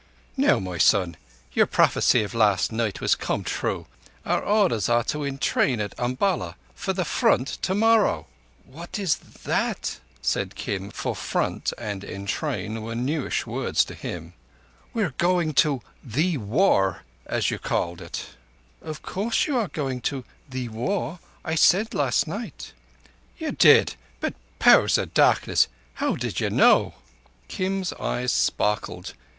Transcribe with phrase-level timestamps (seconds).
[0.35, 1.15] "Now, my son,
[1.53, 3.85] your prophecy of last night has come true.
[4.25, 8.25] Our orders are to entrain at Umballa for the Front tomorrow."
[8.65, 14.33] "What is thatt?" said Kim, for "front" and "entrain" were newish words to him.
[14.91, 18.25] "We are going to 'thee War,' as you called it."
[18.81, 21.19] "Of course you are going to thee War.
[21.45, 22.73] I said last night."
[23.37, 25.67] "Ye did; but, Powers o' Darkness,
[26.01, 26.95] how did ye know?"
[27.47, 29.13] Kim's eyes sparkled.